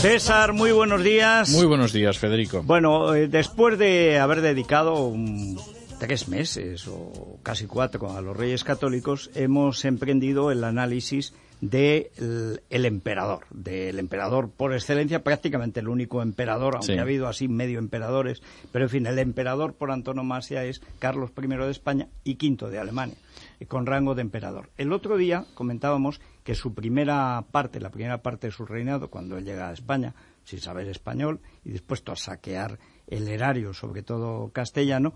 [0.00, 1.50] César, muy buenos días.
[1.50, 2.62] Muy buenos días, Federico.
[2.62, 5.58] Bueno, eh, después de haber dedicado un,
[6.00, 12.84] tres meses o casi cuatro a los Reyes Católicos, hemos emprendido el análisis del el
[12.84, 16.98] emperador, del emperador por excelencia, prácticamente el único emperador, aunque Sí.
[16.98, 18.42] ha habido así medio emperadores,
[18.72, 22.78] pero en fin, el emperador por antonomasia es Carlos I de España y V de
[22.78, 23.16] Alemania,
[23.60, 24.68] y con rango de emperador.
[24.76, 29.36] El otro día comentábamos que su primera parte, la primera parte de su reinado, cuando
[29.36, 32.78] él llega a España, sin saber español y dispuesto a saquear
[33.08, 35.14] el erario, sobre todo castellano,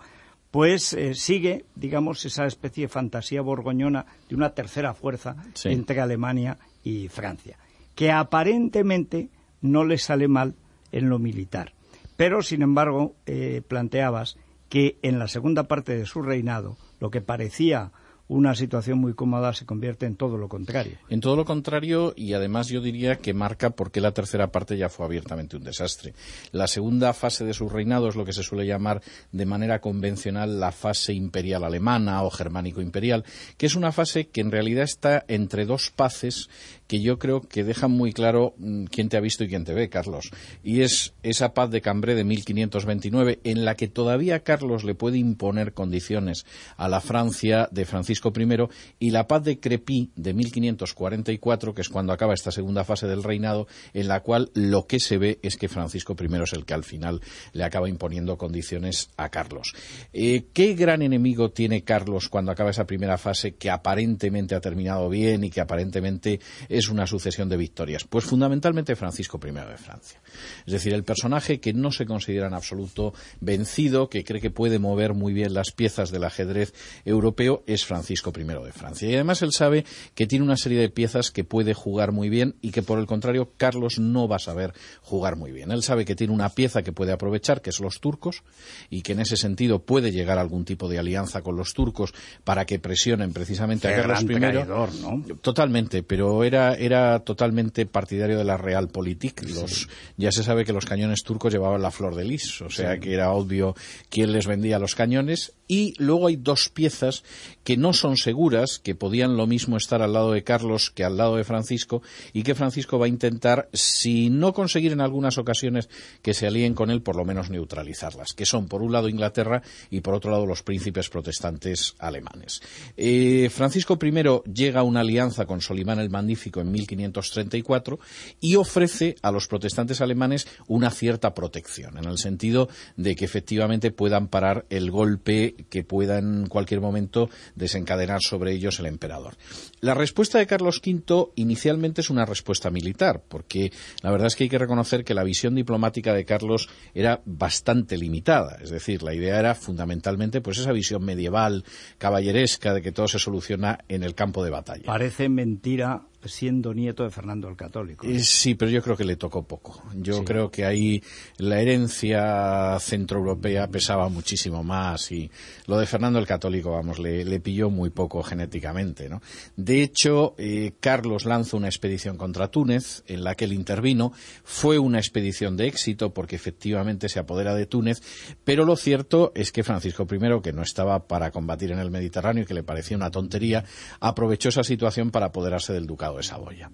[0.51, 5.69] pues eh, sigue, digamos, esa especie de fantasía borgoñona de una tercera fuerza Sí.
[5.69, 7.59] entre Alemania y Francia,
[7.95, 9.29] que aparentemente
[9.61, 10.55] no le sale mal
[10.93, 11.75] en lo militar.
[12.17, 14.39] Pero, sin embargo, eh, planteabas
[14.71, 17.93] que en la segunda parte de su reinado, lo que parecía
[18.29, 20.99] una situación muy cómoda se convierte en todo lo contrario.
[21.09, 24.77] En todo lo contrario, y además yo diría que marca por qué la tercera parte
[24.77, 26.15] ya fue abiertamente un desastre.
[26.53, 30.61] La segunda fase de su reinado es lo que se suele llamar de manera convencional
[30.61, 33.25] la fase imperial alemana o germánico-imperial,
[33.57, 36.51] que es una fase que en realidad está entre dos paces
[36.89, 39.75] que yo creo que dejan muy claro mm, quién te ha visto y quién te
[39.75, 40.31] ve, Carlos.
[40.65, 45.19] Y es esa paz de Cambrai de 1529 en la que todavía Carlos le puede
[45.19, 51.75] imponer condiciones a la Francia de Francisco I y la paz de Crepí de 1544,
[51.75, 55.19] que es cuando acaba esta segunda fase del reinado, en la cual lo que se
[55.19, 57.21] ve es que Francisco I es el que al final
[57.53, 59.75] le acaba imponiendo condiciones a Carlos.
[60.15, 65.11] Eh, ¿Qué gran enemigo tiene Carlos cuando acaba esa primera fase que aparentemente ha terminado
[65.11, 66.41] bien y que aparentemente
[66.79, 68.05] es una sucesión de victorias?
[68.05, 70.21] Pues fundamentalmente Francisco I de Francia.
[70.67, 74.79] Es decir, el personaje que no se considera en absoluto vencido, que cree que puede
[74.79, 76.75] mover muy bien las piezas del ajedrez
[77.05, 79.09] europeo, es Francisco I de Francia.
[79.09, 79.85] Y además él sabe
[80.15, 83.07] que tiene una serie de piezas que puede jugar muy bien y que por el
[83.07, 84.73] contrario Carlos no va a saber
[85.03, 85.71] jugar muy bien.
[85.71, 88.43] Él sabe que tiene una pieza que puede aprovechar, que es los turcos,
[88.91, 92.13] y que en ese sentido puede llegar a algún tipo de alianza con los turcos
[92.45, 94.41] para que presionen precisamente a Qué Carlos gran I.
[94.41, 95.23] traidor, ¿no?
[95.41, 99.43] Totalmente, pero era, era totalmente partidario de la Realpolitik.
[99.51, 102.99] Los, Ya se sabe que los cañones turcos llevaban la flor de lis, o sea
[102.99, 103.75] que era obvio
[104.09, 105.53] quién les vendía los cañones.
[105.71, 107.25] Y luego hay dos piezas
[107.63, 111.19] que no son seguras, que podían lo mismo estar al lado de Carlos que al
[111.19, 112.03] lado de Francisco,
[112.33, 115.91] y que Francisco va a intentar, si no conseguir en algunas ocasiones
[116.23, 119.63] que se alíen con él, por lo menos neutralizarlas, que son por un lado Inglaterra
[119.91, 122.63] y por otro lado los príncipes protestantes alemanes.
[122.97, 124.13] Eh, Francisco I
[124.53, 127.99] llega a una alianza con Solimán el Magnífico en 1534
[128.41, 133.91] y ofrece a los protestantes alemanes una cierta protección, en el sentido de que efectivamente
[133.91, 139.37] puedan parar el golpe que pueda en cualquier momento desencadenar sobre ellos el emperador.
[139.81, 143.73] La respuesta de Carlos V inicialmente es una respuesta militar, porque
[144.03, 147.97] la verdad es que hay que reconocer que la visión diplomática de Carlos era bastante
[147.97, 151.65] limitada, es decir, la idea era fundamentalmente pues esa visión medieval,
[151.99, 154.85] caballeresca de que todo se soluciona en el campo de batalla.
[154.85, 158.07] Parece mentira siendo nieto de Fernando el Católico.
[158.07, 159.83] Eh, Sí, pero yo creo que le tocó poco.
[159.95, 160.25] Yo Sí.
[160.25, 161.03] creo que ahí
[161.39, 165.31] la herencia centroeuropea pesaba muchísimo más y
[165.67, 169.23] lo de Fernando el Católico, vamos, le, le pilló muy poco genéticamente, ¿no?
[169.57, 174.13] De hecho, eh, Carlos lanza una expedición contra Túnez en la que él intervino.
[174.45, 178.03] Fue una expedición de éxito porque efectivamente se apodera de Túnez,
[178.45, 182.43] pero lo cierto es que Francisco I, que no estaba para combatir en el Mediterráneo
[182.43, 183.65] y que le parecía una tontería,
[184.01, 186.71] aprovechó esa situación para apoderarse del ducado de Saboya.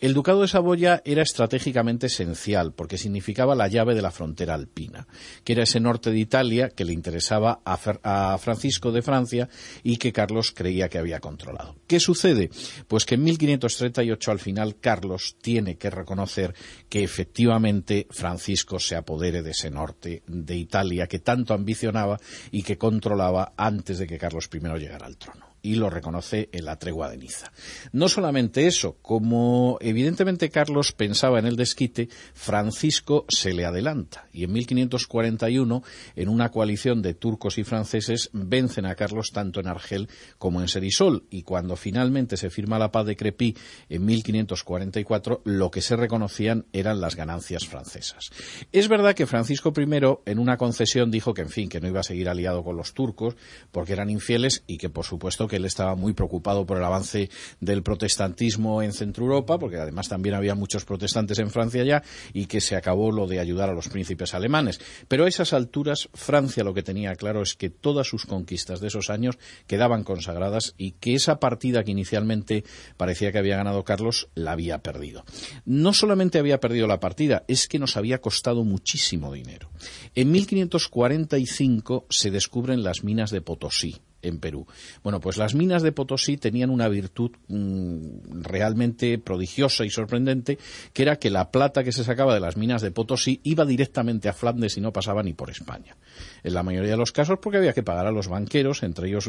[0.00, 5.06] El ducado de Saboya era estratégicamente esencial porque significaba la llave de la frontera alpina,
[5.44, 9.48] que era ese norte de Italia que le interesaba a, a Francisco de Francia
[9.82, 11.76] y que Carlos creía que había controlado.
[11.86, 12.50] ¿Qué sucede?
[12.86, 16.54] Pues que en 1538 al final Carlos tiene que reconocer
[16.88, 22.18] que efectivamente Francisco se apodere de ese norte de Italia que tanto ambicionaba
[22.50, 25.47] y que controlaba antes de que Carlos I llegara al trono.
[25.62, 27.52] Y lo reconoce en la tregua de Niza.
[27.92, 34.44] No solamente eso, como evidentemente Carlos pensaba en el desquite, Francisco se le adelanta y
[34.44, 35.82] en 1541,
[36.16, 40.08] en una coalición de turcos y franceses, vencen a Carlos tanto en Argel
[40.38, 43.56] como en Serisol y cuando finalmente se firma la paz de Crepí
[43.88, 48.30] en 1544, lo que se reconocían eran las ganancias francesas.
[48.72, 49.88] Es verdad que Francisco I
[50.26, 52.94] en una concesión dijo que en fin, que no iba a seguir aliado con los
[52.94, 53.36] turcos
[53.72, 57.30] porque eran infieles y que por supuesto que él estaba muy preocupado por el avance
[57.60, 62.02] del protestantismo en Centro Europa, porque además también había muchos protestantes en Francia ya,
[62.32, 64.80] y que se acabó lo de ayudar a los príncipes alemanes.
[65.08, 68.88] Pero a esas alturas, Francia lo que tenía claro es que todas sus conquistas de
[68.88, 72.64] esos años quedaban consagradas y que esa partida que inicialmente
[72.96, 75.24] parecía que había ganado Carlos la había perdido.
[75.64, 79.70] No solamente había perdido la partida, es que nos había costado muchísimo dinero.
[80.14, 84.66] En 1545 se descubren las minas de Potosí, en Perú.
[85.02, 90.58] Bueno, pues las minas de Potosí tenían una virtud mm, realmente prodigiosa y sorprendente,
[90.92, 94.28] que era que la plata que se sacaba de las minas de Potosí iba directamente
[94.28, 95.96] a Flandes y no pasaba ni por España.
[96.42, 99.28] En la mayoría de los casos porque había que pagar a los banqueros, entre ellos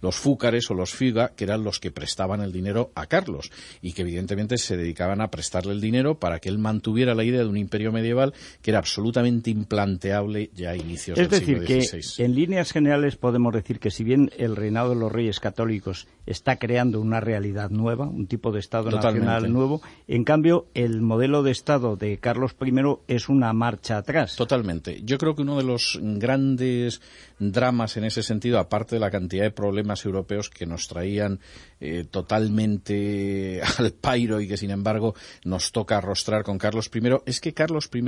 [0.00, 3.50] los fúcares o los figa, que eran los que prestaban el dinero a Carlos
[3.80, 7.40] y que evidentemente se dedicaban a prestarle el dinero para que él mantuviera la idea
[7.40, 11.78] de un imperio medieval que era absolutamente implanteable ya a inicios del siglo XVI.
[11.78, 15.10] Es decir, que en líneas generales podemos decir que si bien el reinado de los
[15.10, 19.82] reyes católicos está creando una realidad nueva, un tipo de Estado nacional nuevo.
[20.06, 22.72] En cambio, el modelo de Estado de Carlos I
[23.08, 24.36] es una marcha atrás.
[24.36, 25.02] Totalmente.
[25.04, 27.00] Yo creo que uno de los grandes
[27.38, 31.40] dramas en ese sentido, aparte de la cantidad de problemas europeos que nos traían
[31.80, 35.14] eh, totalmente al pairo y que sin embargo
[35.44, 38.02] nos toca arrostrar con Carlos I, es que Carlos I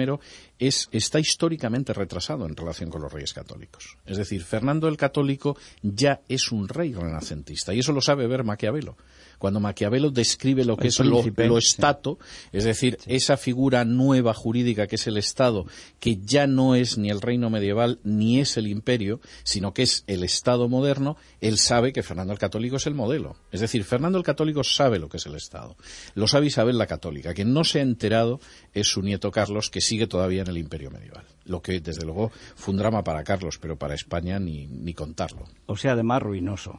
[0.58, 3.96] es, está históricamente retrasado en relación con los reyes católicos.
[4.06, 8.44] Es decir, Fernando el Católico ya es un rey renacentista y eso lo sabe ver
[8.44, 8.96] Maquiavelo
[9.38, 12.18] cuando Maquiavelo describe lo que es lo, estato,
[12.50, 15.66] es decir, esa figura nueva jurídica que es el Estado,
[16.00, 20.04] que ya no es ni el reino medieval ni es el imperio, sino que es
[20.06, 23.36] el Estado moderno, él sabe que Fernando el Católico es el modelo.
[23.52, 25.76] Es decir, Fernando el Católico sabe lo que es el Estado.
[26.14, 27.34] Lo sabe Isabel la Católica.
[27.34, 28.40] Quien no se ha enterado
[28.72, 31.26] es su nieto Carlos, que sigue todavía en el imperio medieval.
[31.44, 35.44] Lo que, desde luego, fue un drama para Carlos, pero para España ni, ni contarlo.
[35.66, 36.78] O sea, además ruinoso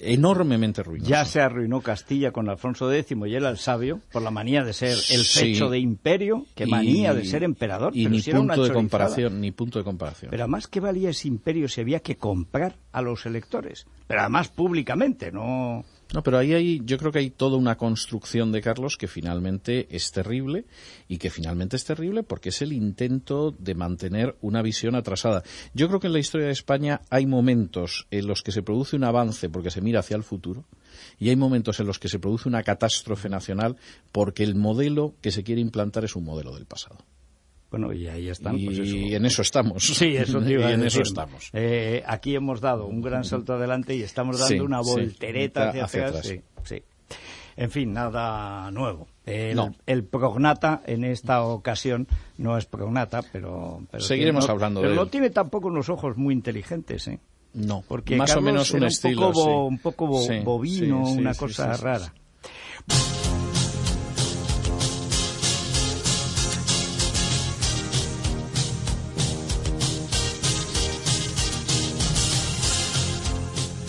[0.00, 1.10] enormemente ruinoso.
[1.10, 4.72] Ya se arruinó Castilla con Alfonso X y él el sabio por la manía de
[4.72, 7.96] ser el pecho de imperio, que manía de ser emperador.
[7.96, 10.30] Y ni punto de comparación, ni punto de comparación.
[10.30, 13.86] Pero además, ¿qué valía ese imperio si había que comprar a los electores?
[14.06, 15.84] Pero además públicamente, no...
[16.14, 19.88] No, pero ahí hay, yo creo que hay toda una construcción de Carlos que finalmente
[19.90, 20.64] es terrible
[21.08, 25.42] y que finalmente es terrible porque es el intento de mantener una visión atrasada.
[25.74, 28.94] Yo creo que en la historia de España hay momentos en los que se produce
[28.94, 30.64] un avance porque se mira hacia el futuro
[31.18, 33.76] y hay momentos en los que se produce una catástrofe nacional
[34.12, 36.98] porque el modelo que se quiere implantar es un modelo del pasado.
[37.70, 38.58] Bueno, y ahí están.
[38.58, 39.84] Y pues en eso estamos.
[39.96, 41.50] Sí, eso y en eso estamos.
[41.52, 46.34] Eh, aquí hemos dado un gran salto adelante y estamos dando una voltereta hacia, atrás.
[46.64, 46.82] Sí,
[47.56, 49.08] En fin, nada nuevo.
[49.24, 52.06] El, prognata en esta ocasión
[52.38, 53.82] no es prognata, pero...
[53.98, 57.18] Seguiremos hablando pero de no tiene tampoco unos ojos muy inteligentes, ¿eh?
[57.56, 59.30] No, porque más o menos un estilo.
[59.66, 60.06] Un poco,
[60.44, 62.12] bovino, una cosa rara.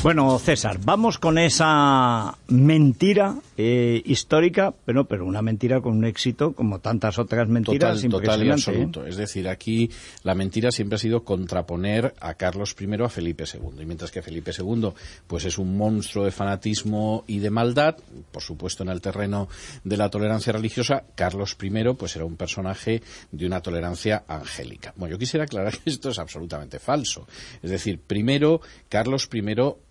[0.07, 6.53] Bueno, César, vamos con esa mentira eh, histórica, pero, pero una mentira con un éxito
[6.53, 8.51] como tantas otras mentiras total, total y ¿eh?
[8.53, 9.05] absoluto.
[9.05, 9.89] Es decir, aquí
[10.23, 13.81] la mentira siempre ha sido contraponer a Carlos I a Felipe II.
[13.81, 14.91] Y mientras que Felipe II
[15.27, 17.97] pues es un monstruo de fanatismo y de maldad,
[18.31, 19.47] por supuesto en el terreno
[19.83, 24.93] de la tolerancia religiosa, Carlos I pues era un personaje de una tolerancia angélica.
[24.95, 27.27] Bueno, yo quisiera aclarar que esto es absolutamente falso.
[27.61, 29.41] Es decir, primero, Carlos I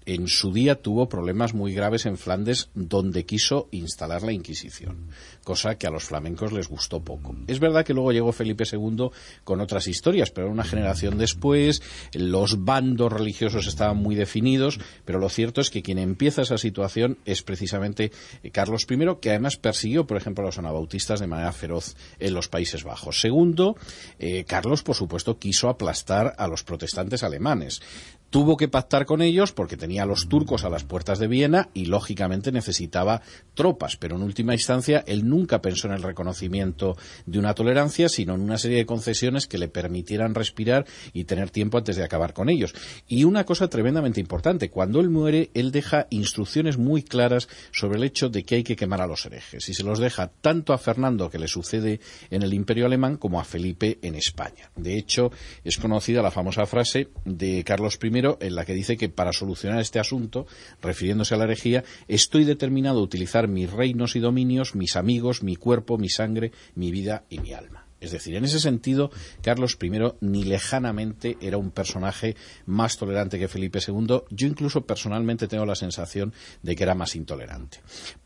[0.07, 5.09] en su día tuvo problemas muy graves en Flandes donde quiso instalar la Inquisición,
[5.45, 7.35] cosa que a los flamencos les gustó poco.
[7.47, 9.11] Es verdad que luego llegó Felipe II
[9.45, 15.29] con otras historias, pero una generación después los bandos religiosos estaban muy definidos, pero lo
[15.29, 18.12] cierto es que quien empieza esa situación es precisamente
[18.53, 22.49] Carlos I, que además persiguió, por ejemplo, a los anabautistas de manera feroz en los
[22.49, 23.21] Países Bajos.
[23.21, 23.76] Segundo,
[24.19, 27.81] eh, Carlos, por supuesto, quiso aplastar a los protestantes alemanes.
[28.30, 31.68] Tuvo que pactar con ellos porque tenía a los turcos a las puertas de Viena
[31.75, 33.23] y lógicamente necesitaba
[33.54, 38.35] tropas, pero en última instancia él nunca pensó en el reconocimiento de una tolerancia, sino
[38.35, 42.33] en una serie de concesiones que le permitieran respirar y tener tiempo antes de acabar
[42.33, 42.75] con ellos.
[43.06, 48.04] Y una cosa tremendamente importante, cuando él muere, él deja instrucciones muy claras sobre el
[48.04, 50.78] hecho de que hay que quemar a los herejes y se los deja tanto a
[50.78, 54.71] Fernando que le sucede en el Imperio alemán como a Felipe en España.
[54.75, 55.30] De hecho,
[55.64, 59.80] es conocida la famosa frase de Carlos I en la que dice que para solucionar
[59.80, 60.46] este asunto,
[60.82, 65.56] refiriéndose a la herejía, estoy determinado a utilizar mis reinos y dominios, mis amigos, mi
[65.56, 67.86] cuerpo, mi sangre, mi vida y mi alma.
[68.00, 69.11] Es decir, en ese sentido,
[69.43, 72.37] Carlos I ni lejanamente era un personaje
[72.67, 74.23] más tolerante que Felipe II.
[74.31, 77.81] Yo incluso personalmente tengo la sensación de que era más intolerante.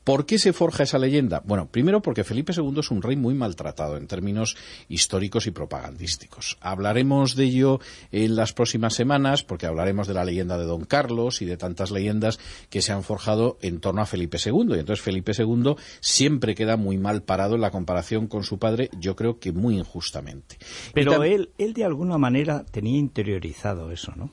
[0.05, 1.43] ¿Por qué se forja esa leyenda?
[1.45, 4.57] Bueno, primero porque Felipe II es un rey muy maltratado en términos
[4.89, 6.59] históricos y propagandísticos.
[6.61, 11.43] Hablaremos de ello en las próximas semanas porque hablaremos de la leyenda de Don Carlos
[11.43, 14.75] y de tantas leyendas que se han forjado en torno a Felipe II.
[14.75, 18.91] Y entonces Felipe II siempre queda muy mal parado en la comparación con su padre,
[18.99, 20.59] yo creo que muy injustamente.
[20.95, 24.33] Pero él, él de alguna manera tenía interiorizado eso, ¿no?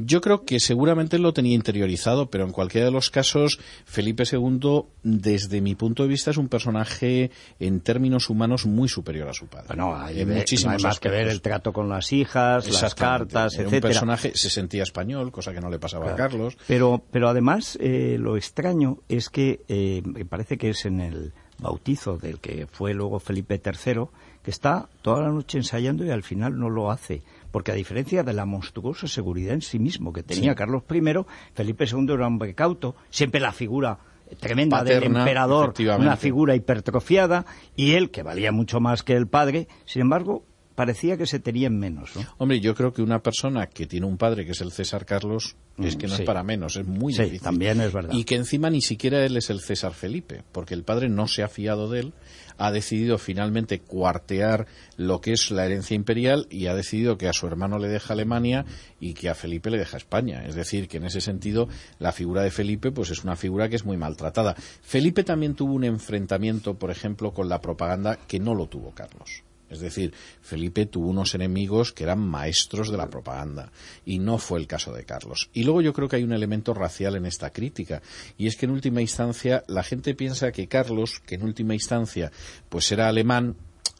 [0.00, 4.82] Yo creo que seguramente lo tenía interiorizado, pero en cualquiera de los casos, Felipe II,
[5.02, 9.48] desde mi punto de vista, es un personaje en términos humanos muy superior a su
[9.48, 9.66] padre.
[9.66, 10.24] Bueno, hay,
[10.80, 14.84] más que ver el trato con las hijas, las cartas, Era un personaje se sentía
[14.84, 16.56] español, cosa que no le pasaba a Carlos.
[16.68, 21.32] Pero, pero además, eh, lo extraño es que eh, me parece que es en el
[21.58, 24.04] bautizo del que fue luego Felipe III,
[24.48, 27.20] que está toda la noche ensayando y al final no lo hace.
[27.50, 31.02] Porque a diferencia de la monstruosa seguridad en sí mismo que tenía Carlos I,
[31.52, 33.98] Felipe II era un hombre cauto, siempre la figura
[34.40, 37.44] tremenda del emperador, una figura hipertrofiada,
[37.76, 40.44] y él, que valía mucho más que el padre, sin embargo,
[40.78, 42.14] parecía que se tenían menos.
[42.14, 42.22] ¿no?
[42.38, 45.56] Hombre, yo creo que una persona que tiene un padre que es el César Carlos
[45.76, 47.42] es que no es para menos, es muy sí, difícil.
[47.42, 48.12] también es verdad.
[48.12, 51.42] Y que encima ni siquiera él es el César Felipe, porque el padre no se
[51.42, 52.12] ha fiado de él,
[52.58, 57.32] ha decidido finalmente cuartear lo que es la herencia imperial y ha decidido que a
[57.32, 58.64] su hermano le deja Alemania
[59.00, 60.44] y que a Felipe le deja España.
[60.46, 61.68] Es decir, que en ese sentido
[61.98, 64.54] la figura de Felipe pues es una figura que es muy maltratada.
[64.54, 69.42] Felipe también tuvo un enfrentamiento, por ejemplo, con la propaganda que no lo tuvo Carlos.
[69.70, 73.70] Es decir, Felipe tuvo unos enemigos que eran maestros de la propaganda
[74.04, 75.50] y no fue el caso de Carlos.
[75.52, 78.02] Y luego yo creo que hay un elemento racial en esta crítica
[78.36, 82.32] y es que en última instancia la gente piensa que Carlos, que en última instancia
[82.68, 83.56] pues era alemán,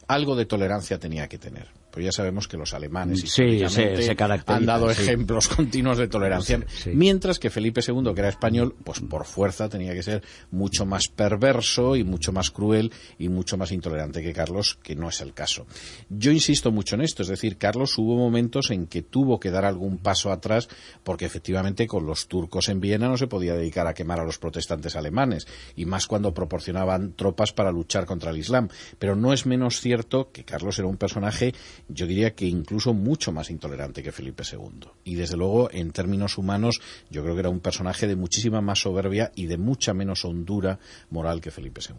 [0.07, 4.15] algo de tolerancia tenía que tener pues ya sabemos que los alemanes sí, se,
[4.47, 6.59] han dado ejemplos continuos de tolerancia,
[6.93, 11.07] mientras que Felipe II, que era español, pues por fuerza tenía que ser mucho más
[11.07, 15.33] perverso y mucho más cruel y mucho más intolerante que Carlos, que no es el
[15.33, 15.65] caso.
[16.09, 19.65] Yo insisto mucho en esto, es decir, Carlos hubo momentos en que tuvo que dar
[19.65, 20.69] algún paso atrás
[21.03, 24.37] porque efectivamente con los turcos en Viena no se podía dedicar a quemar a los
[24.37, 29.45] protestantes alemanes y más cuando proporcionaban tropas para luchar contra el Islam, pero no es
[29.45, 31.53] menos cierto que Carlos era un personaje
[31.89, 34.89] yo diría que incluso mucho más intolerante que Felipe II.
[35.03, 38.79] Y desde luego, en términos humanos, yo creo que era un personaje de muchísima más
[38.79, 40.79] soberbia y de mucha menos hondura
[41.09, 41.95] moral que Felipe II.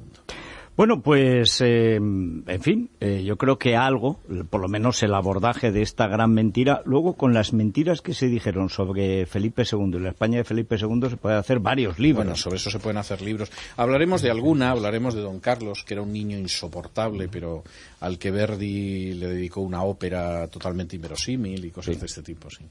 [0.76, 5.72] Bueno, pues, eh, en fin, eh, yo creo que algo, por lo menos el abordaje
[5.72, 9.98] de esta gran mentira, luego con las mentiras que se dijeron sobre Felipe II y
[9.98, 12.24] la España de Felipe II se puede hacer varios libros.
[12.24, 13.50] Bueno, sobre eso se pueden hacer libros.
[13.76, 17.62] Hablaremos de alguna, hablaremos de Don Carlos, que era un niño insoportable, pero
[18.00, 22.64] al que Verdi le dedicó una ópera totalmente inverosímil y cosas de este tipo, sí.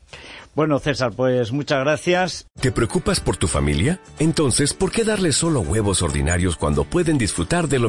[0.55, 2.47] Bueno, César, pues muchas gracias.
[2.59, 3.99] ¿Te preocupas por tu familia?
[4.17, 7.88] Entonces, ¿por qué darles solo huevos ordinarios cuando pueden disfrutar de lo